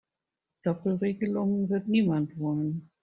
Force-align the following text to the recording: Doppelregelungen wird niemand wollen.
Doppelregelungen 0.63 1.69
wird 1.69 1.87
niemand 1.87 2.35
wollen. 2.39 2.89